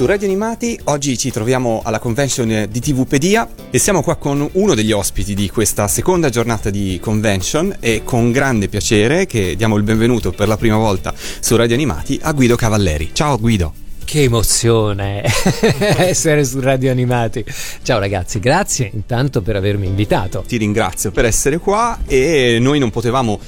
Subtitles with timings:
[0.00, 0.80] su Radio Animati.
[0.84, 5.50] Oggi ci troviamo alla convention di TVpedia e siamo qua con uno degli ospiti di
[5.50, 10.56] questa seconda giornata di convention e con grande piacere che diamo il benvenuto per la
[10.56, 13.10] prima volta su Radio Animati a Guido Cavalleri.
[13.12, 13.74] Ciao Guido.
[14.02, 15.22] Che emozione
[15.98, 17.44] essere su Radio Animati.
[17.82, 20.44] Ciao ragazzi, grazie intanto per avermi invitato.
[20.48, 23.38] Ti ringrazio per essere qua e noi non potevamo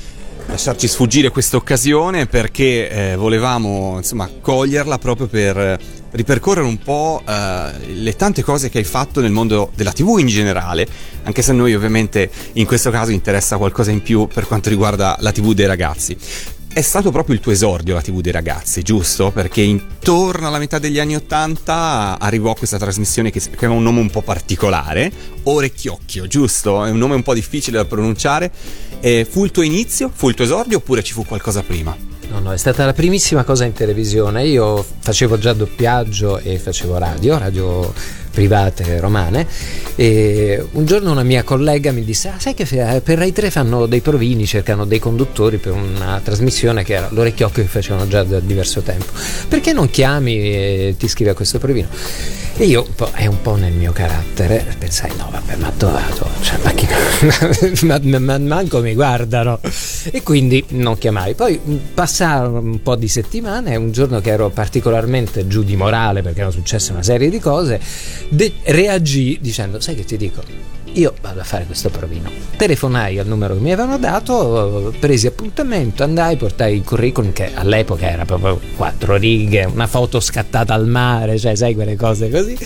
[0.48, 7.70] lasciarci sfuggire questa occasione perché eh, volevamo insomma coglierla proprio per ripercorrere un po' eh,
[7.94, 10.86] le tante cose che hai fatto nel mondo della TV in generale,
[11.24, 15.16] anche se a noi ovviamente in questo caso interessa qualcosa in più per quanto riguarda
[15.20, 16.16] la TV dei ragazzi.
[16.74, 19.30] È stato proprio il tuo esordio la TV dei ragazzi, giusto?
[19.30, 24.08] Perché intorno alla metà degli anni Ottanta arrivò questa trasmissione che, aveva un nome un
[24.08, 26.82] po' particolare, Orecchiocchio, giusto?
[26.82, 28.50] È un nome un po' difficile da pronunciare.
[29.00, 30.10] E fu il tuo inizio?
[30.14, 32.11] Fu il tuo esordio oppure ci fu qualcosa prima?
[32.32, 34.46] No, no, è stata la primissima cosa in televisione.
[34.46, 37.92] Io facevo già doppiaggio e facevo radio, radio
[38.32, 39.46] private romane
[39.94, 43.86] e un giorno una mia collega mi disse ah, sai che per Rai 3 fanno
[43.86, 48.40] dei provini cercano dei conduttori per una trasmissione che era l'orecchiocchio che facevano già da
[48.40, 49.12] diverso tempo.
[49.48, 51.88] Perché non chiami e ti scrivi a questo provino?
[52.56, 56.00] E io è un po' nel mio carattere pensai no vabbè ma dove
[56.42, 56.86] cioè, ma, chi,
[57.86, 59.60] ma, ma, manco mi guardano.
[60.10, 61.34] E quindi non chiamai.
[61.34, 61.58] Poi
[61.94, 66.52] passarono un po' di settimane un giorno che ero particolarmente giù di morale perché erano
[66.52, 67.80] successe una serie di cose
[68.32, 70.42] de- reagì dicendo sai che ti dico
[70.94, 72.30] io vado a fare questo provino.
[72.56, 78.10] Telefonai al numero che mi avevano dato, presi appuntamento, andai, portai il curriculum che all'epoca
[78.10, 82.58] era proprio quattro righe, una foto scattata al mare, cioè sai quelle cose così.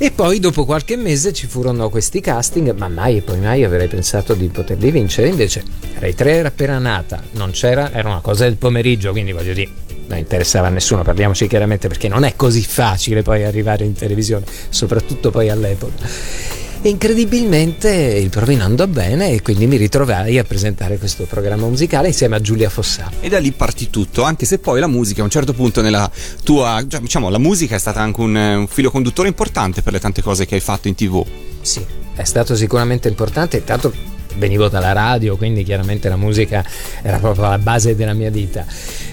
[0.00, 3.88] E poi dopo qualche mese ci furono questi casting, ma mai e poi mai avrei
[3.88, 5.26] pensato di poterli vincere.
[5.26, 5.64] Invece
[5.98, 9.70] Rai 3 era appena nata, non c'era, era una cosa del pomeriggio, quindi voglio dire,
[10.08, 14.44] non interessava a nessuno, parliamoci chiaramente perché non è così facile poi arrivare in televisione,
[14.70, 16.56] soprattutto poi all'epoca.
[16.80, 22.06] E incredibilmente il provino andò bene e quindi mi ritrovai a presentare questo programma musicale
[22.06, 23.10] insieme a Giulia Fossà.
[23.20, 26.08] E da lì partì tutto, anche se poi la musica a un certo punto nella
[26.44, 30.22] tua, diciamo, la musica è stata anche un, un filo conduttore importante per le tante
[30.22, 31.26] cose che hai fatto in tv.
[31.62, 31.84] Sì,
[32.14, 33.92] è stato sicuramente importante, intanto
[34.36, 36.64] venivo dalla radio, quindi chiaramente la musica
[37.02, 38.64] era proprio la base della mia vita.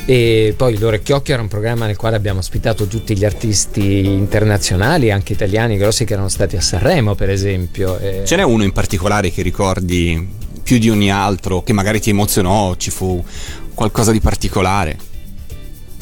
[0.07, 5.33] E poi L'Orecchiocchio era un programma nel quale abbiamo ospitato tutti gli artisti internazionali, anche
[5.33, 7.99] italiani grossi che erano stati a Sanremo, per esempio.
[8.23, 12.75] Ce n'è uno in particolare che ricordi più di ogni altro, che magari ti emozionò,
[12.75, 13.23] ci fu
[13.73, 14.97] qualcosa di particolare?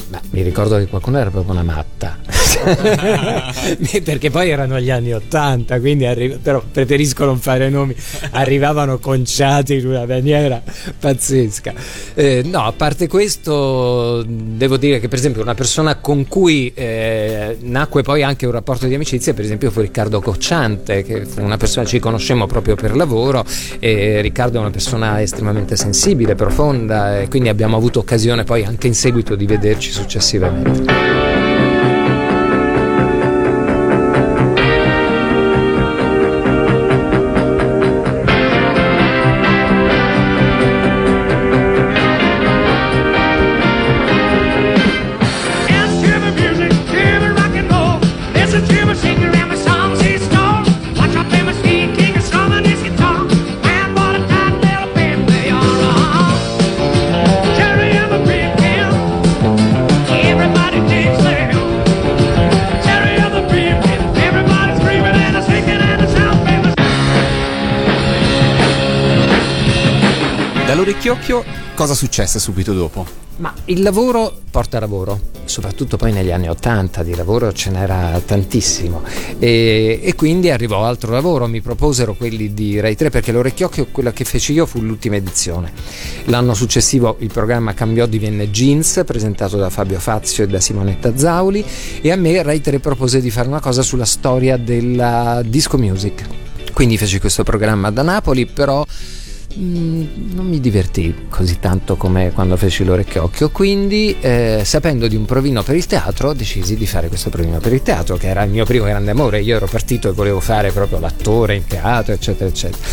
[0.10, 2.20] Beh, mi ricordo che qualcuno era proprio una matta
[4.04, 7.96] perché poi erano gli anni 80 quindi arri- però preferisco non fare nomi.
[8.32, 10.62] Arrivavano conciati in una maniera
[11.00, 11.74] pazzesca.
[12.14, 17.58] Eh, no a parte questo devo dire che per esempio una persona con cui eh,
[17.62, 21.58] nacque poi anche un rapporto di amicizia per esempio fu Riccardo Cocciante che fu una
[21.58, 23.44] persona ci conoscemmo proprio per lavoro
[23.80, 28.88] e Riccardo è una persona estremamente sensibile profonda e quindi abbiamo avuto occasione poi anche
[28.88, 31.33] in seguito di vederci su successivamente.
[72.14, 73.06] Cosa successe subito dopo?
[73.38, 79.02] Ma il lavoro porta lavoro, soprattutto poi negli anni Ottanta di lavoro ce n'era tantissimo
[79.40, 84.12] e, e, quindi arrivò altro lavoro, mi proposero quelli di Rai 3 perché l'orecchiocchio, quella
[84.12, 85.72] che feci io fu l'ultima edizione.
[86.26, 91.66] L'anno successivo il programma cambiò, divenne Jeans, presentato da Fabio Fazio e da Simonetta Zauli
[92.00, 96.24] e a me Rai 3 propose di fare una cosa sulla storia della disco music.
[96.72, 98.86] Quindi feci questo programma da Napoli, però
[99.56, 105.26] Mm, non mi divertì così tanto come quando feci l'orecchiocchio, quindi eh, sapendo di un
[105.26, 108.50] provino per il teatro decisi di fare questo provino per il teatro che era il
[108.50, 112.50] mio primo grande amore, io ero partito e volevo fare proprio l'attore in teatro eccetera
[112.50, 112.84] eccetera.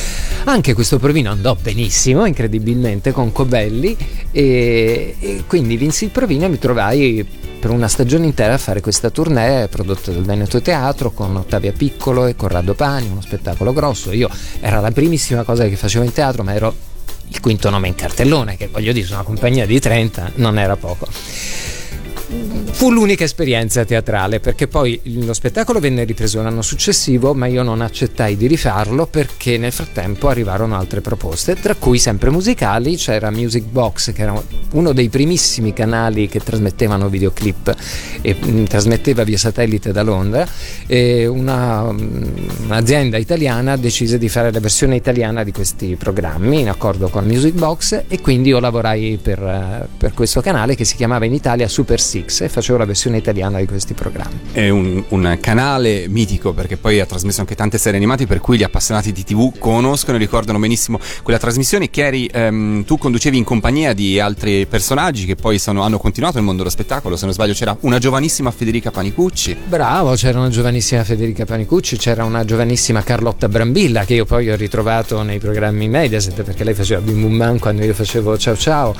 [0.45, 3.97] Anche questo provino andò benissimo, incredibilmente con Cobelli
[4.31, 7.27] e, e quindi vinsi il provino e mi trovai
[7.61, 12.25] per una stagione intera a fare questa tournée prodotta dal Veneto Teatro con Ottavia Piccolo
[12.25, 14.13] e Corrado Pani, uno spettacolo grosso.
[14.13, 14.31] Io
[14.61, 16.75] era la primissima cosa che facevo in teatro, ma ero
[17.29, 20.77] il quinto nome in cartellone, che voglio dire, su una compagnia di 30 non era
[20.77, 21.07] poco.
[22.81, 27.83] Fu l'unica esperienza teatrale perché poi lo spettacolo venne ripreso l'anno successivo ma io non
[27.83, 33.65] accettai di rifarlo perché nel frattempo arrivarono altre proposte tra cui sempre musicali c'era Music
[33.65, 34.43] Box che era
[34.73, 37.75] uno dei primissimi canali che trasmettevano videoclip
[38.23, 40.47] e mh, mm, trasmetteva via satellite da Londra
[40.87, 42.23] e una, mm,
[42.65, 47.55] un'azienda italiana decise di fare la versione italiana di questi programmi in accordo con Music
[47.55, 51.69] Box e quindi io lavorai per, eh, per questo canale che si chiamava in Italia
[51.69, 54.39] Super Six e facevo la versione italiana di questi programmi.
[54.53, 58.59] È un, un canale mitico perché poi ha trasmesso anche tante serie animate per cui
[58.59, 63.37] gli appassionati di TV conoscono e ricordano benissimo quella trasmissione che eri, ehm, tu conducevi
[63.37, 67.25] in compagnia di altri personaggi che poi sono, hanno continuato nel mondo dello spettacolo, se
[67.25, 69.57] non sbaglio c'era una giovanissima Federica Panicucci.
[69.67, 74.57] Bravo, c'era una giovanissima Federica Panicucci, c'era una giovanissima Carlotta Brambilla che io poi ho
[74.57, 78.95] ritrovato nei programmi Mediaset perché lei faceva Bim Bum Bam quando io facevo Ciao Ciao.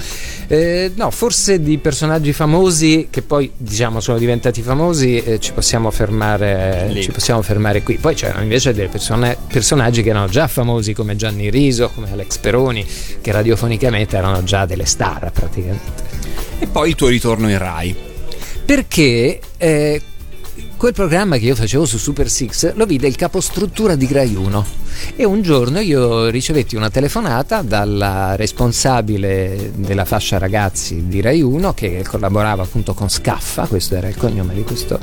[0.47, 5.91] Eh, no, forse di personaggi famosi che poi diciamo sono diventati famosi eh, ci, possiamo
[5.91, 7.97] fermare, ci possiamo fermare qui.
[7.97, 12.39] Poi c'erano invece dei persone, personaggi che erano già famosi come Gianni Riso, come Alex
[12.39, 12.87] Peroni,
[13.21, 16.03] che radiofonicamente erano già delle star praticamente.
[16.61, 17.95] E poi il tuo ritorno in Rai.
[18.65, 20.03] Perché eh,
[20.81, 24.67] quel programma che io facevo su Super Six lo vide il capostruttura di Rai 1
[25.15, 31.75] e un giorno io ricevetti una telefonata dalla responsabile della fascia ragazzi di Rai 1
[31.75, 34.99] che collaborava appunto con Scaffa, questo era il cognome di questo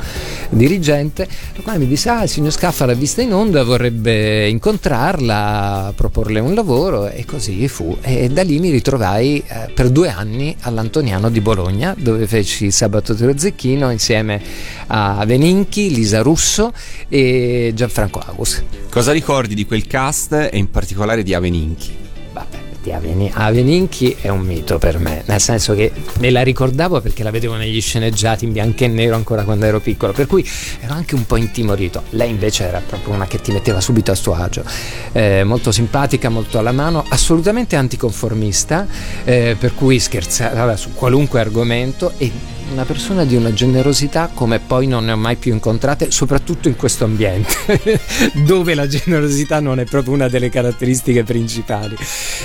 [0.50, 5.94] dirigente, la quale mi disse ah il signor Scaffa l'ha vista in onda, vorrebbe incontrarla,
[5.96, 7.08] proporle un lavoro.
[7.08, 7.98] E così fu.
[8.02, 13.14] E da lì mi ritrovai eh, per due anni all'Antoniano di Bologna dove feci Sabato
[13.14, 14.42] dello Zecchino insieme
[14.88, 16.72] a Venin Bianchi, Lisa Russo
[17.10, 18.64] e Gianfranco Agus.
[18.90, 21.96] Cosa ricordi di quel cast e in particolare di Aveninchi?
[22.34, 22.92] Vabbè, di
[23.34, 27.56] Aveninchi è un mito per me, nel senso che me la ricordavo perché la vedevo
[27.56, 30.48] negli sceneggiati in bianco e nero ancora quando ero piccolo, per cui
[30.80, 32.04] ero anche un po' intimorito.
[32.12, 34.64] Lei invece era proprio una che ti metteva subito a suo agio,
[35.12, 38.88] eh, molto simpatica, molto alla mano, assolutamente anticonformista,
[39.26, 44.88] eh, per cui scherzava su qualunque argomento e una persona di una generosità come poi
[44.88, 48.00] non ne ho mai più incontrate, soprattutto in questo ambiente,
[48.46, 51.96] dove la generosità non è proprio una delle caratteristiche principali.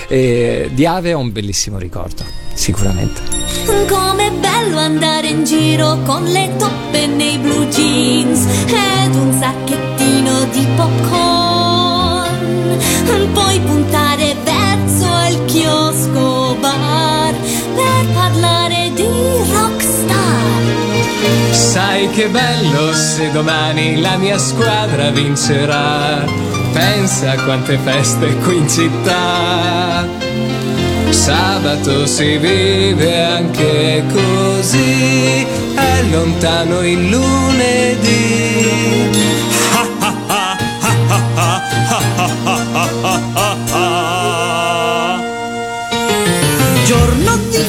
[0.08, 2.24] E di Ave ho un bellissimo ricordo,
[2.54, 3.20] sicuramente.
[3.88, 10.66] Com'è bello andare in giro con le toppe nei blue jeans ed un sacchettino di
[10.76, 12.20] popcorn.
[13.32, 17.34] Puoi puntare verso il chiosco bar
[17.74, 19.06] per parlare di
[19.52, 19.81] rockstar.
[21.52, 26.24] Sai che bello se domani la mia squadra vincerà.
[26.72, 30.08] Pensa a quante feste qui in città.
[31.10, 39.10] Sabato si vive anche così, è lontano il lunedì.
[46.86, 47.64] Giorno di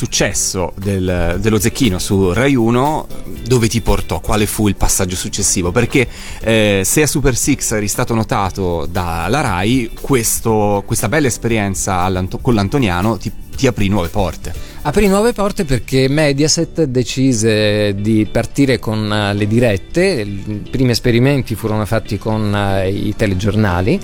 [0.00, 3.06] successo del- dello Zecchino su Rai 1
[3.46, 4.18] dove ti portò?
[4.20, 5.72] Quale fu il passaggio successivo?
[5.72, 6.08] Perché
[6.40, 12.54] eh, se a Super Six eri stato notato dalla Rai, questo- questa bella esperienza con
[12.54, 14.69] l'Antoniano ti, ti aprì nuove porte.
[14.82, 21.54] Aprì nuove porte perché Mediaset decise di partire con eh, le dirette, i primi esperimenti
[21.54, 24.00] furono fatti con eh, i telegiornali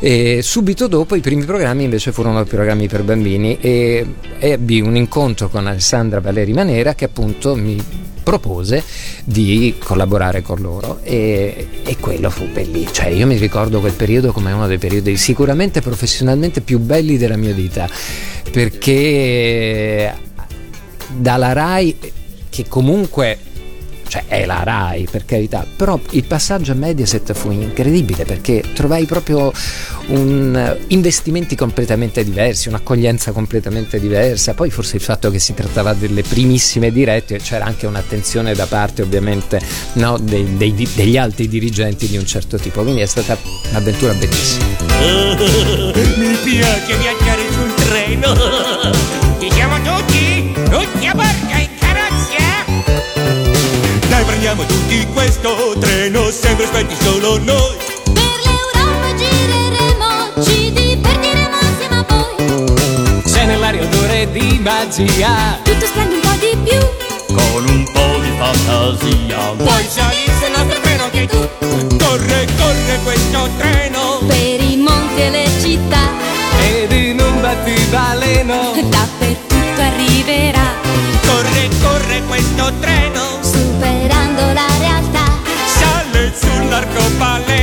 [0.00, 4.06] e subito dopo i primi programmi invece furono programmi per bambini e
[4.38, 7.78] ebbi un incontro con Alessandra Valeri Manera che appunto mi
[8.22, 8.82] propose
[9.24, 14.32] di collaborare con loro e, e quello fu bellissimo, cioè io mi ricordo quel periodo
[14.32, 17.86] come uno dei periodi sicuramente professionalmente più belli della mia vita
[18.54, 20.14] perché
[21.08, 21.98] dalla RAI
[22.48, 23.36] che comunque
[24.06, 29.04] cioè è la RAI per carità però il passaggio a Mediaset fu incredibile perché trovai
[29.06, 29.52] proprio
[30.06, 36.22] un, investimenti completamente diversi un'accoglienza completamente diversa poi forse il fatto che si trattava delle
[36.22, 39.60] primissime dirette c'era anche un'attenzione da parte ovviamente
[39.94, 43.36] no, dei- dei- degli altri dirigenti di un certo tipo quindi è stata
[43.70, 44.72] un'avventura bellissima
[46.16, 48.34] Mi piace viaggiare sul treno.
[49.38, 50.52] Ci siamo tutti?
[50.70, 51.12] Tutti a?
[51.14, 51.68] Dai,
[54.44, 57.76] prendiamo tutti questo treno, sempre aspetti solo noi.
[58.12, 63.22] Per l'Europa gireremo, ci divertiremo assieme a voi.
[63.24, 67.34] Se nell'aria odore di magia Tutto splende un po' di più.
[67.34, 71.48] Con un po' di fantasia Puoi salire sul nostro treno anche tu.
[72.04, 74.18] Corre, corre questo treno.
[74.26, 76.10] Per i monti e le città,
[76.60, 80.74] Ed in un battibaleno dappertutto arriverà.
[81.22, 83.33] Corre, corre questo treno.
[86.94, 87.53] Sull'arcobaleno.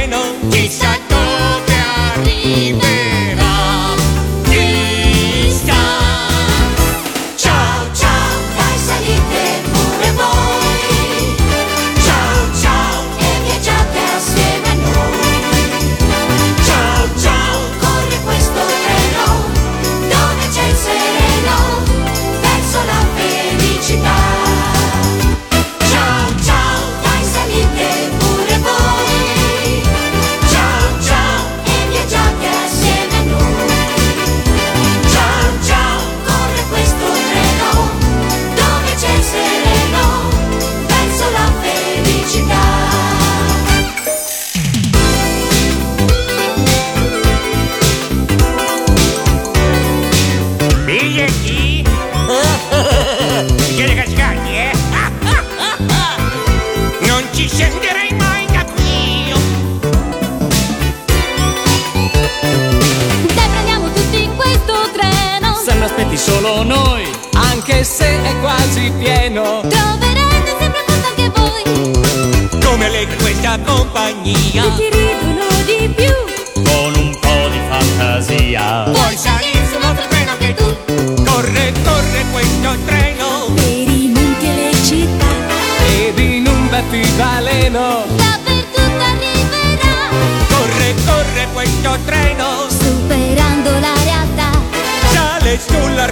[95.62, 96.12] skullar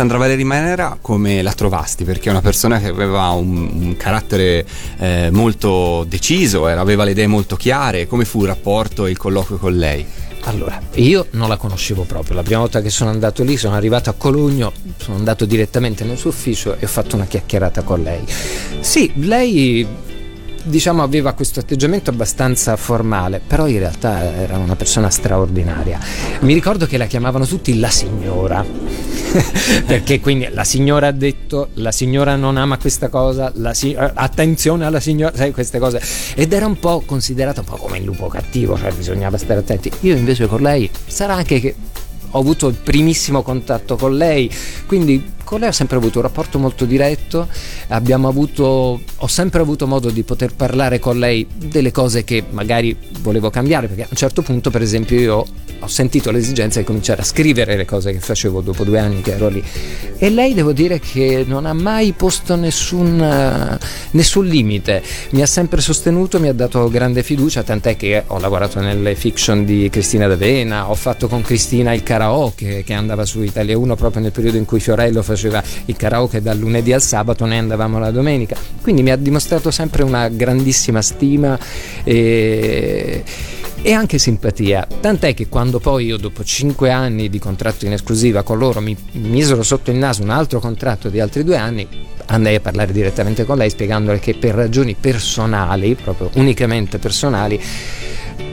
[0.00, 2.04] Alessandra Valeri Manera come la trovasti?
[2.04, 4.64] Perché è una persona che aveva un, un carattere
[4.96, 8.06] eh, molto deciso, era- aveva le idee molto chiare.
[8.06, 10.06] Come fu il rapporto e il colloquio con lei?
[10.44, 14.08] Allora, io non la conoscevo proprio, la prima volta che sono andato lì sono arrivato
[14.08, 18.24] a Colugno, sono andato direttamente nel suo ufficio e ho fatto una chiacchierata con lei.
[18.80, 19.86] Sì, lei
[20.64, 25.98] diciamo aveva questo atteggiamento abbastanza formale, però in realtà era una persona straordinaria.
[26.40, 28.64] Mi ricordo che la chiamavano tutti la signora,
[29.86, 35.00] perché quindi la signora ha detto, la signora non ama questa cosa, si- attenzione alla
[35.00, 36.00] signora, sai queste cose.
[36.34, 39.90] Ed era un po' considerata un po' come il lupo cattivo, cioè bisognava stare attenti.
[40.00, 41.74] Io invece con lei sarà anche che
[42.32, 44.50] ho avuto il primissimo contatto con lei,
[44.86, 47.48] quindi lei ho sempre avuto un rapporto molto diretto,
[47.88, 53.50] avuto, ho sempre avuto modo di poter parlare con lei delle cose che magari volevo
[53.50, 55.46] cambiare, perché a un certo punto per esempio io
[55.82, 59.32] ho sentito l'esigenza di cominciare a scrivere le cose che facevo dopo due anni che
[59.32, 59.62] ero lì.
[60.18, 63.78] E lei devo dire che non ha mai posto nessun, eh,
[64.10, 68.80] nessun limite, mi ha sempre sostenuto, mi ha dato grande fiducia, tant'è che ho lavorato
[68.80, 73.78] nelle fiction di Cristina D'Avena, ho fatto con Cristina il karaoke che andava su Italia
[73.78, 77.58] 1 proprio nel periodo in cui Fiorello faceva il karaoke dal lunedì al sabato, ne
[77.58, 81.58] andavamo la domenica, quindi mi ha dimostrato sempre una grandissima stima
[82.04, 83.24] e
[83.82, 84.86] e anche simpatia.
[85.00, 88.96] Tant'è che quando poi io, dopo cinque anni di contratto in esclusiva con loro, mi
[89.12, 91.86] misero sotto il naso un altro contratto di altri due anni,
[92.26, 97.60] andai a parlare direttamente con lei spiegandole che per ragioni personali, proprio unicamente personali,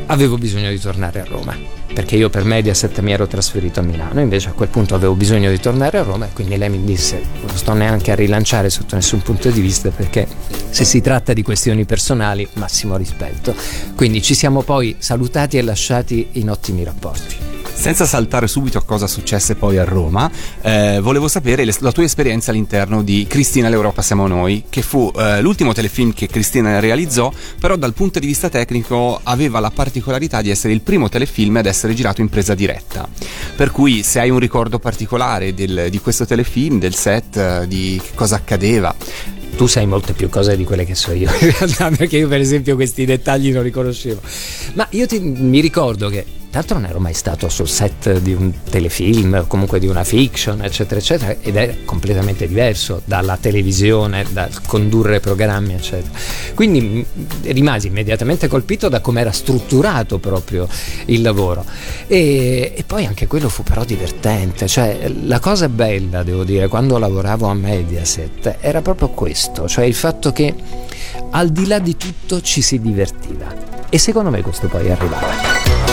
[0.07, 1.55] avevo bisogno di tornare a Roma.
[1.93, 5.49] Perché io per Mediaset mi ero trasferito a Milano, invece a quel punto avevo bisogno
[5.49, 8.95] di tornare a Roma e quindi lei mi disse non sto neanche a rilanciare sotto
[8.95, 10.27] nessun punto di vista perché
[10.69, 13.55] se si tratta di questioni personali massimo rispetto.
[13.95, 17.46] Quindi ci siamo poi salutati e lasciati in ottimi rapporti.
[17.79, 20.29] Senza saltare subito a cosa successe poi a Roma,
[20.61, 25.39] eh, volevo sapere la tua esperienza all'interno di Cristina l'Europa siamo noi, che fu eh,
[25.41, 30.49] l'ultimo telefilm che Cristina realizzò, però dal punto di vista tecnico aveva la particolarità di
[30.49, 33.07] essere il primo telefilm ad essere girato in presa diretta.
[33.55, 38.01] Per cui se hai un ricordo particolare del- di questo telefilm, del set, eh, di
[38.15, 38.93] cosa accadeva,
[39.55, 42.39] Tu sai molte più cose di quelle che so io, in realtà, perché io per
[42.39, 44.21] esempio questi dettagli non li conoscevo.
[44.73, 46.23] Ma io ti- mi ricordo che,
[46.57, 50.63] tanto non ero mai stato sul set di un telefilm, o comunque di una fiction,
[50.63, 56.17] eccetera, eccetera, ed è completamente diverso dalla televisione, dal condurre programmi, eccetera.
[56.55, 60.67] Quindi mh, rimasi immediatamente colpito da come era strutturato proprio
[61.05, 61.63] il lavoro.
[62.07, 66.97] E, e poi anche quello fu però divertente, cioè la cosa bella, devo dire, quando
[66.97, 70.55] lavoravo a Mediaset era proprio questo, cioè il fatto che
[71.31, 73.53] al di là di tutto ci si divertiva.
[73.89, 75.86] E secondo me questo poi arrivava.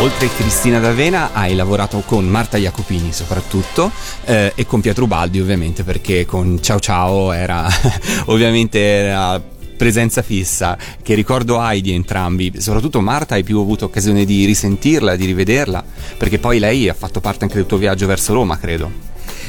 [0.00, 3.90] Oltre a Cristina D'Avena hai lavorato con Marta Jacopini soprattutto
[4.26, 7.66] eh, e con Pietro Baldi ovviamente perché con Ciao Ciao era
[8.26, 9.42] ovviamente era
[9.76, 15.16] presenza fissa che ricordo hai di entrambi soprattutto Marta hai più avuto occasione di risentirla
[15.16, 15.84] di rivederla
[16.16, 18.90] perché poi lei ha fatto parte anche del tuo viaggio verso Roma credo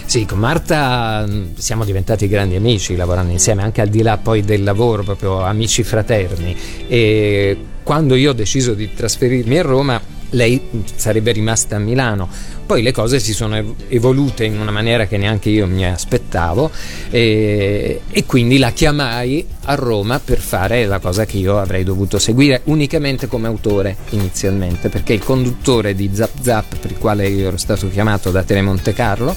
[0.06, 4.42] Sì, con Marta mh, siamo diventati grandi amici lavorando insieme, anche al di là poi
[4.42, 6.56] del lavoro, proprio amici fraterni.
[6.88, 10.62] E quando io ho deciso di trasferirmi a Roma, lei
[10.96, 12.28] sarebbe rimasta a Milano.
[12.66, 16.70] Poi le cose si sono ev- evolute in una maniera che neanche io mi aspettavo
[17.10, 22.20] e, e quindi la chiamai a Roma per fare la cosa che io avrei dovuto
[22.20, 27.48] seguire unicamente come autore inizialmente, perché il conduttore di Zap Zap per il quale io
[27.48, 29.36] ero stato chiamato da Tele Monte Carlo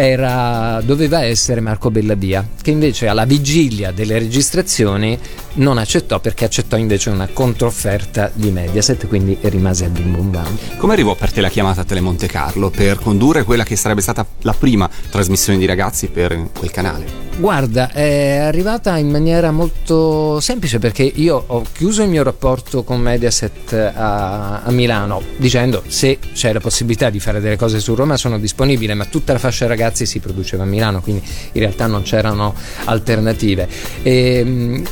[0.00, 5.18] era, doveva essere Marco Bellavia, che invece alla vigilia delle registrazioni
[5.54, 10.58] non accettò perché accettò invece una controfferta di Mediaset, quindi rimase a bim bum bam.
[10.76, 14.24] Come arrivò per te la chiamata a Telemonte Carlo per condurre quella che sarebbe stata
[14.42, 17.26] la prima trasmissione di ragazzi per quel canale?
[17.38, 23.00] Guarda, è arrivata in maniera molto semplice perché io ho chiuso il mio rapporto con
[23.00, 28.16] Mediaset a, a Milano dicendo se c'è la possibilità di fare delle cose su Roma
[28.16, 31.22] sono disponibile, ma tutta la fascia ragazzi si produceva a Milano, quindi
[31.52, 33.68] in realtà non c'erano alternative.
[34.02, 34.82] E, mh,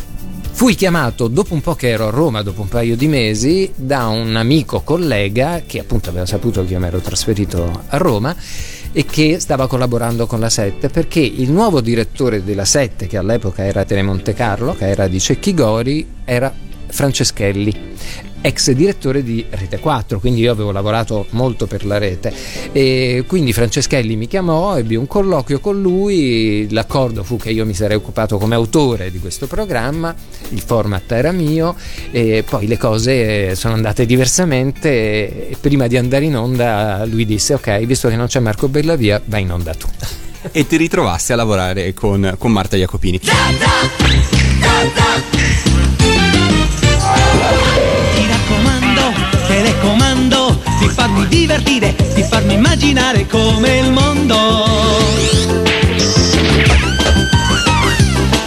[0.57, 4.07] Fui chiamato dopo un po' che ero a Roma, dopo un paio di mesi, da
[4.07, 8.35] un amico collega che appunto aveva saputo che io mi ero trasferito a Roma
[8.91, 13.67] e che stava collaborando con la 7 perché il nuovo direttore della 7 che all'epoca
[13.67, 16.51] era Telemonte Carlo, che era di Cecchigori, era
[16.89, 17.95] Franceschelli
[18.47, 22.33] ex direttore di Rete 4, quindi io avevo lavorato molto per la rete
[22.71, 27.75] e quindi Franceschelli mi chiamò, ebbi un colloquio con lui, l'accordo fu che io mi
[27.75, 30.15] sarei occupato come autore di questo programma,
[30.51, 31.75] il format era mio
[32.13, 37.55] e poi le cose sono andate diversamente e prima di andare in onda lui disse
[37.55, 39.89] ok, visto che non c'è Marco Bellavia, vai in onda tu.
[40.53, 43.19] E ti ritrovassi a lavorare con, con Marta Jacopini.
[50.87, 54.65] Di farmi divertire, di farmi immaginare come il mondo.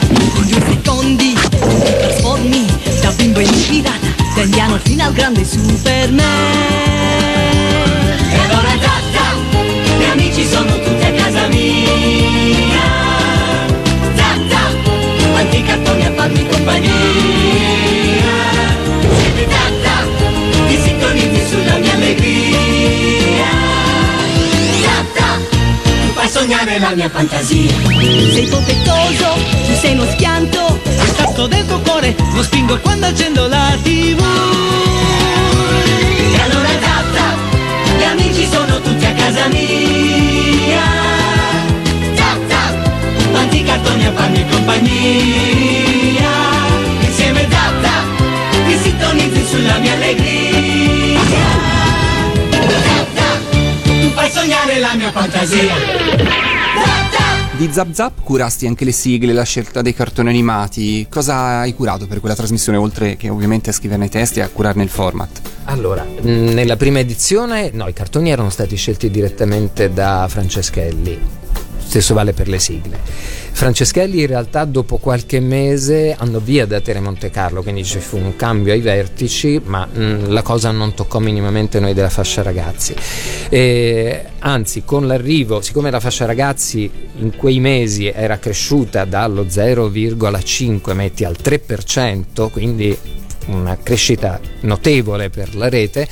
[0.09, 2.65] In due secondi ti trasformi
[3.01, 6.25] da bimbo in pirata, da indiano fino al grande Superman.
[8.31, 9.35] E allora Zazza,
[9.97, 12.87] gli amici sono tutti a casa mia.
[14.15, 14.59] Zazza,
[15.31, 17.38] quanti cartoni a farmi compagnia.
[26.79, 27.71] La mia fantasia.
[28.33, 29.33] Sei pompetoso,
[29.67, 34.21] tu sei uno schianto, Il tasto del tuo cuore lo spingo quando accendo la tv.
[36.33, 37.35] E allora Zazza,
[37.97, 40.83] gli amici sono tutti a casa mia.
[42.15, 42.61] Zazza,
[43.31, 46.31] quanti cartoni a farmi compagnia.
[47.01, 47.91] Insieme Zazza,
[48.65, 50.28] ti sintonizzi sulla mia allegria.
[54.19, 55.73] Fai sognare la mia fantasia.
[56.75, 57.55] Zazza!
[57.55, 61.07] Di Zap Zap curasti anche le sigle, la scelta dei cartoni animati.
[61.09, 64.49] Cosa hai curato per quella trasmissione, oltre che ovviamente a scriverne i testi e a
[64.49, 65.39] curarne il format?
[65.65, 71.38] Allora, nella prima edizione no, i cartoni erano stati scelti direttamente da Franceschelli.
[71.89, 72.99] Stesso vale per le sigle.
[73.51, 78.35] Franceschelli in realtà dopo qualche mese andò via da Telemonte Carlo, quindi ci fu un
[78.35, 82.93] cambio ai vertici, ma mh, la cosa non toccò minimamente noi della fascia ragazzi.
[83.49, 90.93] E, anzi, con l'arrivo, siccome la fascia ragazzi in quei mesi era cresciuta dallo 0,5
[90.93, 92.95] metti al 3%, quindi
[93.47, 96.07] una crescita notevole per la rete,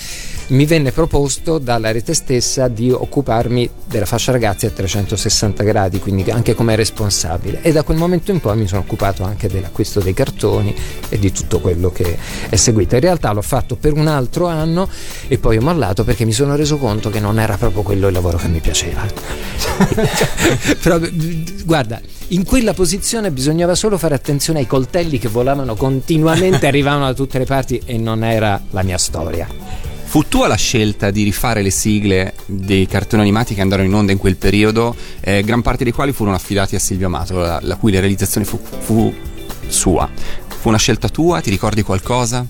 [0.47, 6.29] mi venne proposto dalla rete stessa di occuparmi della fascia ragazzi a 360 gradi, quindi
[6.31, 7.61] anche come responsabile.
[7.61, 10.73] E da quel momento in poi mi sono occupato anche dell'acquisto dei cartoni
[11.09, 12.17] e di tutto quello che
[12.49, 12.95] è seguito.
[12.95, 14.87] In realtà l'ho fatto per un altro anno
[15.27, 18.13] e poi ho mollato perché mi sono reso conto che non era proprio quello il
[18.13, 19.05] lavoro che mi piaceva.
[20.81, 20.99] Però
[21.65, 27.13] guarda, in quella posizione bisognava solo fare attenzione ai coltelli che volavano continuamente, arrivavano da
[27.13, 29.86] tutte le parti e non era la mia storia.
[30.17, 34.11] Fu tua la scelta di rifare le sigle dei cartoni animati che andarono in onda
[34.11, 37.75] in quel periodo, eh, gran parte dei quali furono affidati a Silvio Amato, la, la
[37.75, 39.13] cui realizzazione fu, fu
[39.67, 40.09] sua.
[40.47, 41.39] Fu una scelta tua?
[41.39, 42.43] Ti ricordi qualcosa?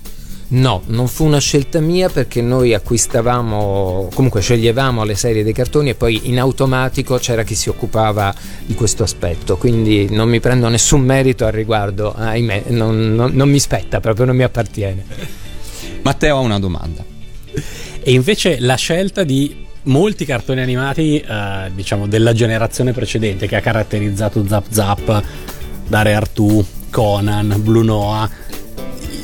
[0.48, 5.90] No, non fu una scelta mia perché noi acquistavamo, comunque sceglievamo le serie dei cartoni
[5.90, 10.68] e poi in automatico c'era chi si occupava di questo aspetto, quindi non mi prendo
[10.68, 15.04] nessun merito al riguardo, ahimè, non, non- non mi spetta, proprio non mi appartiene.
[16.00, 17.16] Matteo ha una domanda.
[18.02, 23.60] E invece la scelta di molti cartoni animati, eh, diciamo, della generazione precedente che ha
[23.60, 25.22] caratterizzato Zap Zap,
[25.86, 28.30] Dare Artù, Conan, Blue Noah.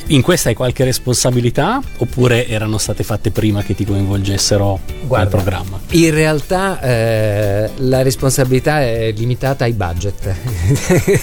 [0.09, 5.31] In questa hai qualche responsabilità oppure erano state fatte prima che ti coinvolgessero nel Guarda,
[5.31, 5.81] programma?
[5.93, 10.35] In realtà eh, la responsabilità è limitata ai budget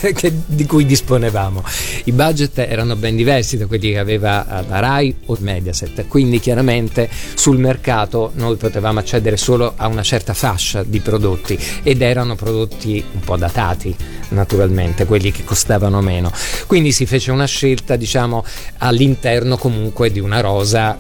[0.15, 1.63] che- di cui disponevamo.
[2.05, 7.07] I budget erano ben diversi da quelli che aveva la RAI o Mediaset, quindi chiaramente
[7.35, 13.03] sul mercato noi potevamo accedere solo a una certa fascia di prodotti ed erano prodotti
[13.13, 13.95] un po' datati
[14.31, 16.31] naturalmente, quelli che costavano meno.
[16.67, 18.43] Quindi si fece una scelta diciamo
[18.83, 20.97] all'interno comunque di una rosa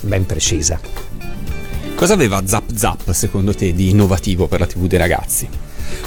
[0.00, 0.80] ben precisa.
[1.94, 5.48] Cosa aveva Zap Zap secondo te di innovativo per la TV dei ragazzi?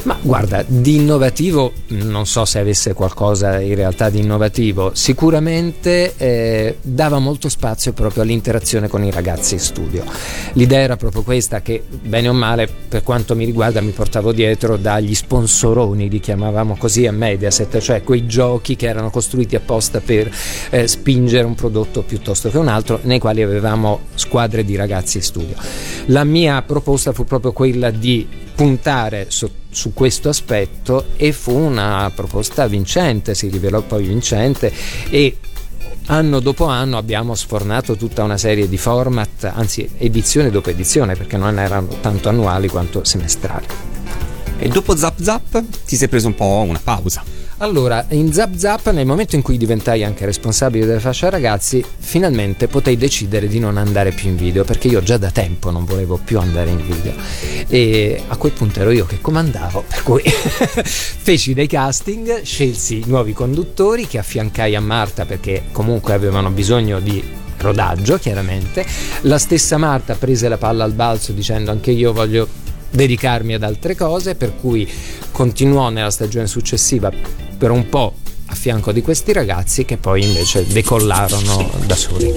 [0.04, 6.78] Ma guarda, di innovativo non so se avesse qualcosa in realtà di innovativo, sicuramente eh,
[6.82, 10.06] dava molto spazio proprio all'interazione con i ragazzi in studio.
[10.54, 14.78] L'idea era proprio questa che bene o male per quanto mi riguarda mi portavo dietro
[14.78, 20.34] dagli sponsoroni, li chiamavamo così a Mediaset, cioè quei giochi che erano costruiti apposta per
[20.70, 25.24] eh, spingere un prodotto piuttosto che un altro, nei quali avevamo squadre di ragazzi in
[25.24, 25.56] studio.
[26.06, 32.12] La mia proposta fu proprio quella di puntare su, su, questo aspetto e fu una
[32.14, 34.74] proposta vincente, si rivelò poi vincente
[35.12, 35.38] e
[36.08, 41.38] anno dopo anno abbiamo sfornato tutta una serie di format, anzi edizione dopo edizione, perché
[41.38, 43.68] non erano tanto annuali quanto semestrali.
[44.58, 47.24] E dopo Zap Zap ti sei preso un po' una pausa.
[47.60, 52.68] Allora, in Zap Zap, nel momento in cui diventai anche responsabile della fascia ragazzi, finalmente
[52.68, 56.20] potei decidere di non andare più in video, perché io già da tempo non volevo
[56.24, 57.14] più andare in video.
[57.68, 60.22] E a quel punto ero io che comandavo, per cui
[60.84, 67.24] feci dei casting, scelsi nuovi conduttori che affiancai a Marta perché comunque avevano bisogno di
[67.58, 68.86] rodaggio, chiaramente.
[69.22, 72.48] La stessa Marta prese la palla al balzo dicendo anche io voglio
[72.92, 74.88] dedicarmi ad altre cose, per cui
[75.32, 77.12] continuò nella stagione successiva
[77.58, 78.14] per un po'
[78.46, 82.34] a fianco di questi ragazzi che poi invece decollarono da soli.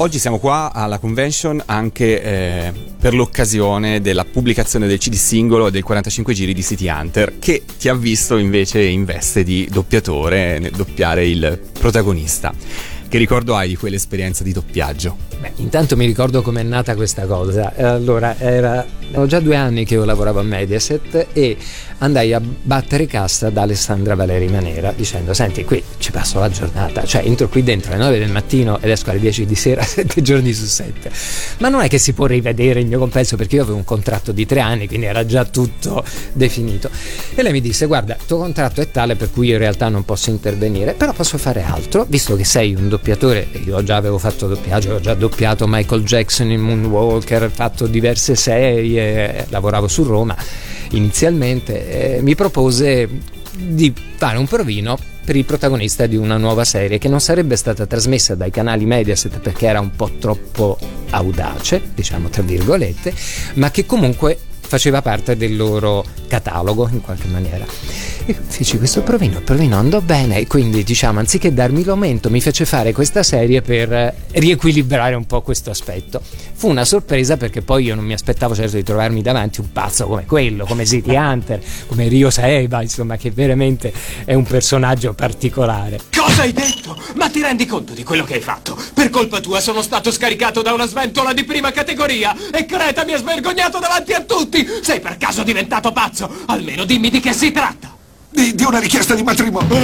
[0.00, 5.82] Oggi siamo qua alla convention anche eh, per l'occasione della pubblicazione del CD singolo del
[5.82, 11.26] 45 giri di City Hunter che ti ha visto invece in veste di doppiatore doppiare
[11.26, 12.54] il protagonista.
[13.08, 15.16] Che ricordo hai di quell'esperienza di doppiaggio?
[15.40, 17.72] Beh, intanto mi ricordo com'è nata questa cosa.
[17.74, 21.56] Allora, era, erano già due anni che io lavoravo a Mediaset e
[21.98, 27.04] andai a battere cassa da Alessandra Valeri Manera dicendo senti qui ci passo la giornata
[27.04, 30.22] cioè entro qui dentro alle 9 del mattino ed esco alle 10 di sera 7
[30.22, 31.10] giorni su 7
[31.58, 34.32] ma non è che si può rivedere il mio compenso perché io avevo un contratto
[34.32, 36.90] di tre anni quindi era già tutto definito.
[37.34, 39.88] E lei mi disse guarda il tuo contratto è tale per cui io in realtà
[39.88, 43.96] non posso intervenire però posso fare altro visto che sei un doppiatore e io già
[43.96, 50.04] avevo fatto doppiaggio ho già doppiato Michael Jackson in Moonwalker fatto diverse serie lavoravo su
[50.04, 50.36] Roma
[50.90, 53.08] inizialmente, eh, mi propose
[53.56, 57.86] di fare un provino per il protagonista di una nuova serie che non sarebbe stata
[57.86, 60.78] trasmessa dai canali Mediaset perché era un po' troppo
[61.10, 63.12] audace, diciamo tra virgolette,
[63.54, 67.66] ma che comunque faceva parte del loro catalogo in qualche maniera.
[68.26, 72.42] E feci questo provino, il provino andò bene e quindi diciamo anziché darmi l'aumento mi
[72.42, 76.20] fece fare questa serie per riequilibrare un po' questo aspetto.
[76.52, 80.06] Fu una sorpresa perché poi io non mi aspettavo certo di trovarmi davanti un pazzo
[80.06, 83.92] come quello, come City Hunter, come Rio Saeva, insomma che veramente
[84.24, 85.98] è un personaggio particolare.
[86.14, 86.96] Cosa hai detto?
[87.14, 88.76] Ma ti rendi conto di quello che hai fatto?
[88.92, 93.14] Per colpa tua sono stato scaricato da una sventola di prima categoria e Creta mi
[93.14, 94.66] ha svergognato davanti a tutti!
[94.82, 96.17] Sei per caso diventato pazzo?
[96.46, 97.94] Almeno dimmi di che si tratta!
[98.30, 99.76] Di, di una richiesta di matrimonio!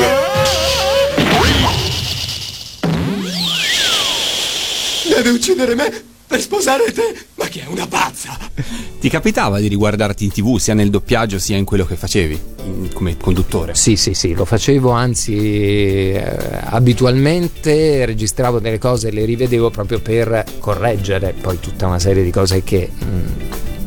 [5.08, 7.14] Deve uccidere me per sposare te?
[7.34, 8.36] Ma che è una pazza!
[8.98, 12.90] Ti capitava di riguardarti in tv sia nel doppiaggio sia in quello che facevi in-
[12.92, 13.74] come conduttore?
[13.74, 20.00] Sì, sì, sì, lo facevo, anzi eh, abitualmente registravo delle cose e le rivedevo proprio
[20.00, 23.26] per correggere poi tutta una serie di cose che mm,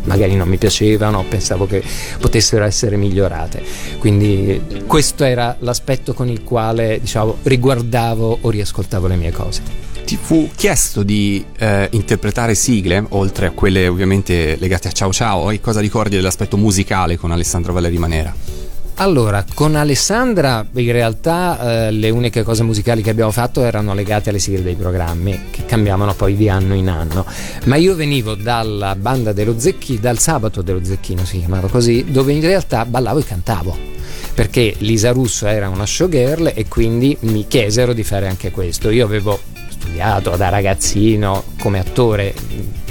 [0.08, 1.84] magari non mi piacevano, pensavo che
[2.20, 3.62] potessero essere migliorate.
[4.00, 9.62] Quindi questo era l'aspetto con il quale diciamo, riguardavo o riascoltavo le mie cose.
[10.04, 15.52] Ti fu chiesto di eh, interpretare sigle, oltre a quelle ovviamente legate a Ciao Ciao,
[15.52, 18.57] e cosa ricordi dell'aspetto musicale con Alessandro Valeri Manera?
[19.00, 24.32] Allora, con Alessandra in realtà eh, le uniche cose musicali che abbiamo fatto erano legate
[24.32, 27.24] alle sigle dei programmi, che cambiavano poi di anno in anno.
[27.66, 32.34] Ma io venivo dalla banda dello Zecchino, dal sabato dello Zecchino si chiamava così, dove
[32.34, 33.78] in realtà ballavo e cantavo.
[34.34, 38.90] Perché Lisa Russo era una showgirl e quindi mi chiesero di fare anche questo.
[38.90, 42.34] Io avevo studiato da ragazzino come attore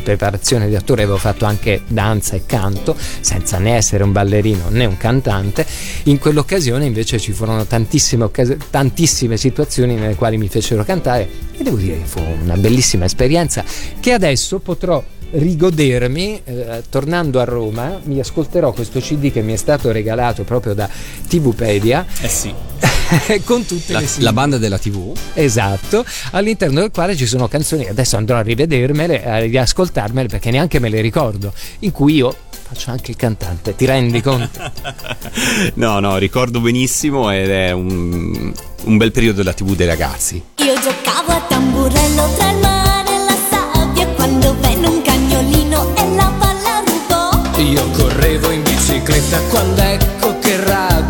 [0.07, 1.03] preparazione di attore.
[1.03, 5.67] Avevo fatto anche danza e canto senza né essere un ballerino né un cantante.
[6.05, 11.63] In quell'occasione invece ci furono tantissime, occas- tantissime situazioni nelle quali mi fecero cantare e
[11.65, 13.65] devo dire che fu una bellissima esperienza
[13.99, 19.57] che adesso potrò rigodermi eh, tornando a Roma mi ascolterò questo cd che mi è
[19.57, 20.89] stato regalato proprio da
[21.27, 22.07] TVpedia.
[22.21, 22.55] Eh sì.
[23.45, 24.25] con tutte La, le sigle.
[24.25, 25.13] la banda della TV?
[25.35, 30.79] Esatto, all'interno del quale ci sono canzoni, adesso andrò a rivedermele, a riascoltarmele perché neanche
[30.79, 32.35] me le ricordo, in cui io
[32.69, 34.61] faccio anche il cantante, ti rendi conto?
[35.75, 38.53] No, no, ricordo benissimo ed è un,
[38.85, 40.43] un bel periodo della TV dei ragazzi.
[40.57, 46.15] Io giocavo a tamburello tra il mare e la sabbia quando venne un cagnolino e
[46.15, 47.61] la palla rubò.
[47.61, 50.16] Io correvo in bicicletta quando ecco che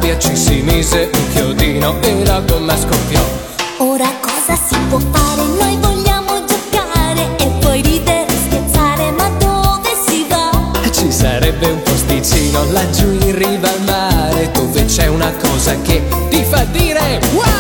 [0.07, 3.21] rabbia ci si mise un chiodino e la gomma scoppiò.
[3.79, 5.43] Ora cosa si può fare?
[5.43, 10.91] Noi vogliamo giocare e poi ridere e scherzare, ma dove si va?
[10.91, 16.45] Ci sarebbe un posticino laggiù in riva al mare dove c'è una cosa che ti
[16.45, 17.56] fa dire wow!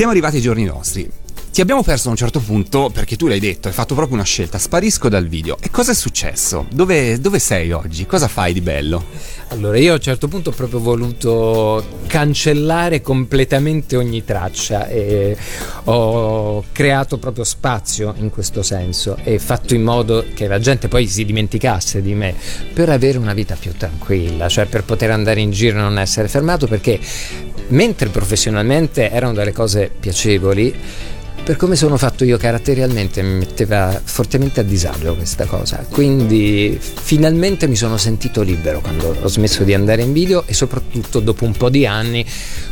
[0.00, 1.10] Siamo arrivati ai giorni nostri.
[1.52, 4.24] Ti abbiamo perso a un certo punto perché tu l'hai detto, hai fatto proprio una
[4.24, 5.56] scelta, sparisco dal video.
[5.60, 6.66] E cosa è successo?
[6.70, 8.06] Dove, dove sei oggi?
[8.06, 9.04] Cosa fai di bello?
[9.48, 15.36] Allora, io a un certo punto ho proprio voluto cancellare completamente ogni traccia e
[15.84, 21.08] ho creato proprio spazio in questo senso e fatto in modo che la gente poi
[21.08, 22.32] si dimenticasse di me
[22.72, 26.28] per avere una vita più tranquilla, cioè per poter andare in giro e non essere
[26.28, 27.00] fermato perché
[27.70, 30.74] mentre professionalmente erano delle cose piacevoli,
[31.42, 37.66] per come sono fatto io caratterialmente mi metteva fortemente a disagio questa cosa, quindi finalmente
[37.66, 41.52] mi sono sentito libero quando ho smesso di andare in video e soprattutto dopo un
[41.52, 42.24] po' di anni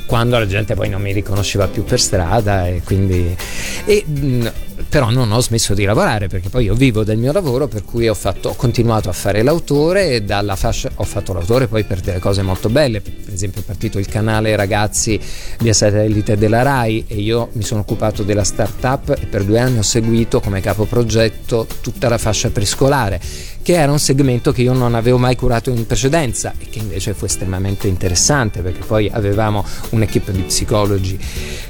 [0.07, 3.37] quando la gente poi non mi riconosceva più per strada e quindi
[3.85, 4.51] e, mh,
[4.89, 8.09] però non ho smesso di lavorare perché poi io vivo del mio lavoro per cui
[8.09, 12.01] ho, fatto, ho continuato a fare l'autore e dalla fascia ho fatto l'autore poi per
[12.01, 15.21] delle cose molto belle per esempio è partito il canale ragazzi
[15.59, 19.79] via satellite della RAI e io mi sono occupato della startup e per due anni
[19.79, 23.21] ho seguito come capoprogetto tutta la fascia prescolare
[23.69, 27.13] che era un segmento che io non avevo mai curato in precedenza e che invece
[27.13, 31.19] fu estremamente interessante perché poi avevamo un'equipe di psicologi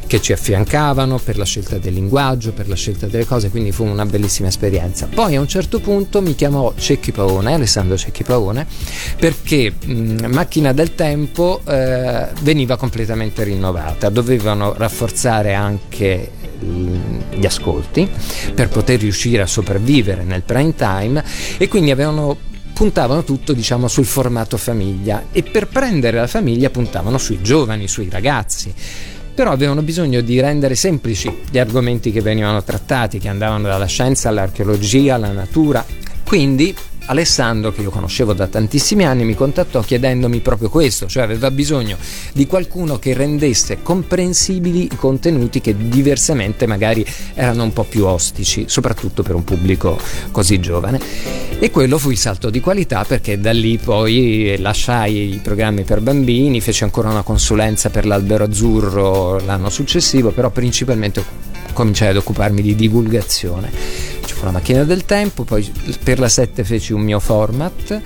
[0.06, 3.84] che ci affiancavano per la scelta del linguaggio, per la scelta delle cose, quindi fu
[3.84, 5.08] una bellissima esperienza.
[5.12, 8.64] Poi a un certo punto mi chiamò Cecchi Paone, Alessandro Cecchi Paone,
[9.18, 16.30] perché mh, Macchina del Tempo eh, veniva completamente rinnovata, dovevano rafforzare anche
[16.60, 18.08] gli ascolti
[18.54, 21.24] per poter riuscire a sopravvivere nel prime time
[21.56, 22.36] e quindi avevano
[22.72, 28.08] puntavano tutto diciamo sul formato famiglia e per prendere la famiglia puntavano sui giovani, sui
[28.08, 28.72] ragazzi
[29.38, 34.28] però avevano bisogno di rendere semplici gli argomenti che venivano trattati, che andavano dalla scienza
[34.30, 35.86] all'archeologia, alla natura.
[36.24, 36.74] Quindi
[37.08, 41.96] Alessandro, che io conoscevo da tantissimi anni, mi contattò chiedendomi proprio questo, cioè aveva bisogno
[42.34, 47.04] di qualcuno che rendesse comprensibili i contenuti che diversamente magari
[47.34, 49.98] erano un po' più ostici, soprattutto per un pubblico
[50.30, 51.00] così giovane.
[51.58, 56.00] E quello fu il salto di qualità perché da lì poi lasciai i programmi per
[56.00, 61.24] bambini, feci ancora una consulenza per l'Albero Azzurro l'anno successivo, però principalmente
[61.72, 64.17] cominciai ad occuparmi di divulgazione.
[64.42, 65.70] La macchina del tempo, poi
[66.02, 68.00] per la 7 feci un mio format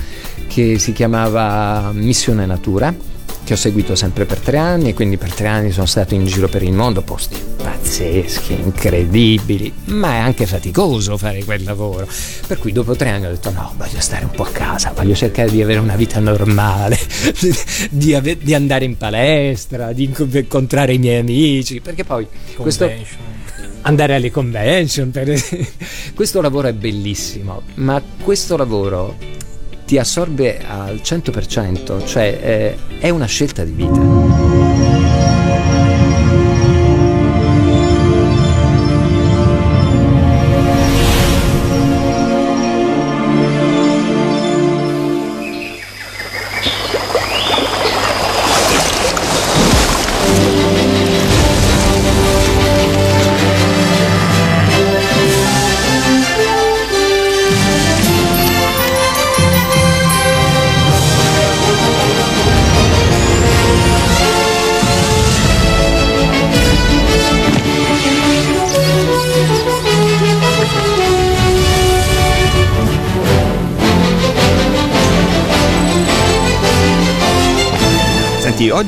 [0.48, 2.94] che si chiamava Missione Natura,
[3.44, 6.24] che ho seguito sempre per tre anni e quindi per tre anni sono stato in
[6.26, 7.36] giro per il mondo, posti
[7.82, 12.08] pazzeschi, incredibili, ma è anche faticoso fare quel lavoro.
[12.46, 15.14] Per cui dopo tre anni ho detto no, voglio stare un po' a casa, voglio
[15.14, 16.98] cercare di avere una vita normale,
[17.90, 22.26] di, ave- di andare in palestra, di inco- incontrare i miei amici, perché poi
[22.56, 22.90] questo
[23.82, 25.32] andare alle convention per
[26.14, 29.16] questo lavoro è bellissimo ma questo lavoro
[29.84, 34.41] ti assorbe al 100% cioè eh, è una scelta di vita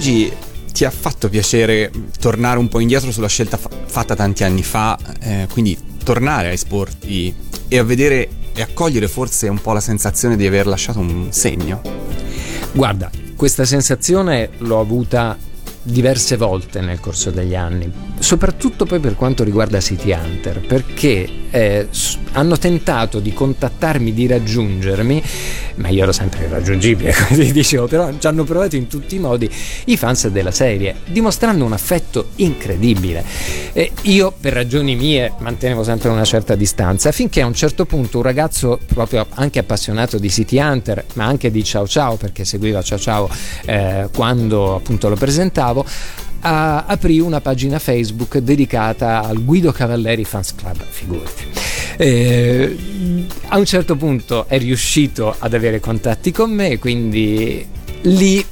[0.05, 0.31] oggi
[0.71, 1.91] ti ha fatto piacere
[2.21, 6.51] tornare un po' indietro sulla scelta fa- fatta tanti anni fa, eh, quindi tornare a
[6.51, 7.35] esporti
[7.69, 11.29] e a vedere e a cogliere forse un po' la sensazione di aver lasciato un
[11.31, 11.81] segno?
[12.73, 15.39] Guarda, questa sensazione l'ho avuta
[15.81, 17.91] diverse volte nel corso degli anni,
[18.25, 21.89] soprattutto poi per quanto riguarda City Hunter, perché eh,
[22.33, 25.23] hanno tentato di contattarmi, di raggiungermi,
[25.75, 29.49] ma io ero sempre irraggiungibile, come dicevo, però ci hanno provato in tutti i modi
[29.85, 33.23] i fans della serie, dimostrando un affetto incredibile.
[33.75, 38.17] E io, per ragioni mie, mantenevo sempre una certa distanza, finché a un certo punto
[38.17, 42.81] un ragazzo, proprio anche appassionato di City Hunter, ma anche di Ciao Ciao, perché seguiva
[42.81, 43.29] Ciao Ciao
[43.67, 45.85] eh, quando appunto lo presentavo,
[46.45, 51.45] a- aprì una pagina Facebook dedicata al Guido Cavalleri Fans Club, figurati.
[51.97, 52.77] Eh,
[53.49, 57.67] a un certo punto è riuscito ad avere contatti con me, quindi
[58.03, 58.45] lì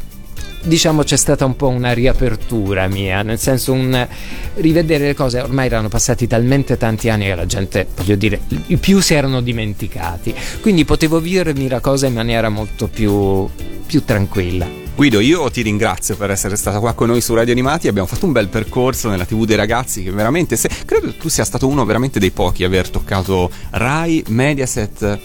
[0.65, 4.07] diciamo c'è stata un po' una riapertura mia, nel senso un
[4.55, 8.77] rivedere le cose, ormai erano passati talmente tanti anni che la gente, voglio dire, i
[8.79, 13.47] più si erano dimenticati, quindi potevo vivermi la cosa in maniera molto più,
[13.85, 14.82] più tranquilla.
[14.95, 17.89] Guido, io ti ringrazio per essere stata qua con noi su Radio Animati.
[17.89, 20.03] Abbiamo fatto un bel percorso nella TV dei ragazzi.
[20.03, 24.23] Che veramente, se- credo tu sia stato uno veramente dei pochi a aver toccato Rai,
[24.29, 25.19] Mediaset,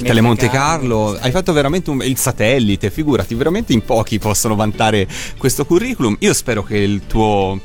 [0.00, 1.18] Telemonte Carlo.
[1.20, 2.90] Hai fatto veramente un, il satellite.
[2.90, 6.16] Figurati, veramente in pochi possono vantare questo curriculum.
[6.20, 7.60] Io spero che il tuo.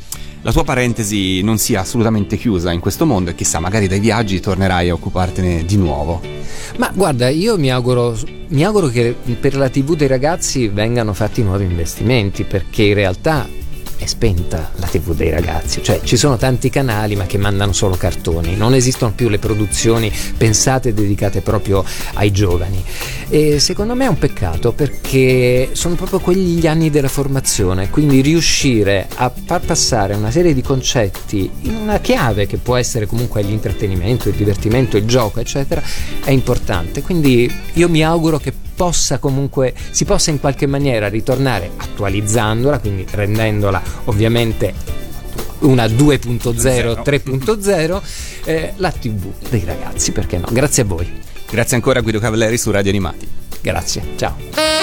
[0.45, 4.41] La tua parentesi non sia assolutamente chiusa in questo mondo e chissà, magari dai viaggi
[4.41, 6.19] tornerai a occupartene di nuovo.
[6.77, 8.17] Ma guarda, io mi auguro,
[8.49, 13.47] mi auguro che per la TV dei ragazzi vengano fatti nuovi investimenti, perché in realtà
[14.03, 17.95] è spenta la TV dei ragazzi, cioè ci sono tanti canali ma che mandano solo
[17.95, 21.83] cartoni, non esistono più le produzioni pensate e dedicate proprio
[22.13, 22.83] ai giovani.
[23.29, 28.21] E secondo me è un peccato perché sono proprio quegli gli anni della formazione, quindi
[28.21, 33.41] riuscire a far passare una serie di concetti in una chiave che può essere comunque
[33.41, 35.81] l'intrattenimento, il divertimento, il gioco, eccetera,
[36.23, 37.01] è importante.
[37.01, 43.05] Quindi io mi auguro che possa comunque si possa in qualche maniera ritornare attualizzandola, quindi
[43.09, 44.73] rendendola ovviamente
[45.59, 48.01] una 2.0, 3.0,
[48.45, 50.47] eh, la TV dei ragazzi, perché no?
[50.51, 51.21] Grazie a voi.
[51.49, 53.27] Grazie ancora a Guido Cavalleri su Radio Animati.
[53.61, 54.82] Grazie, ciao.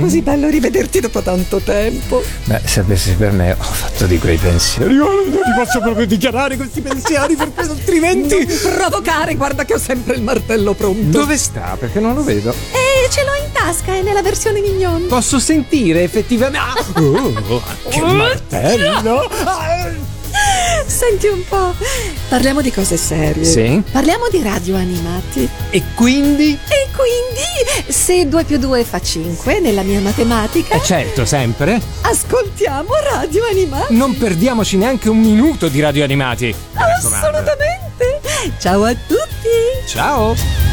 [0.00, 2.22] Così bello rivederti dopo tanto tempo.
[2.44, 4.94] Beh, sapessi per me, ho fatto di quei pensieri.
[4.94, 8.46] Io non ti posso proprio dichiarare questi pensieri perché altrimenti.
[8.46, 11.18] Non provocare, guarda che ho sempre il martello pronto.
[11.18, 11.76] Dove sta?
[11.78, 12.50] Perché non lo vedo.
[12.50, 15.06] Eh, ce l'ho in tasca, è nella versione mignon.
[15.06, 16.58] Posso sentire effettivamente.
[16.58, 19.28] Ah, oh, che martello!
[21.00, 21.72] Senti un po',
[22.28, 23.42] parliamo di cose serie.
[23.42, 23.82] Sì?
[23.90, 25.48] Parliamo di radio animati.
[25.70, 26.58] E quindi?
[26.68, 31.80] E quindi, se 2 più 2 fa 5 nella mia matematica, Eh certo, sempre.
[32.02, 33.96] ascoltiamo radio animati.
[33.96, 36.54] Non perdiamoci neanche un minuto di radio animati.
[36.74, 38.20] Assolutamente.
[38.58, 39.86] Ciao a tutti.
[39.86, 40.69] Ciao.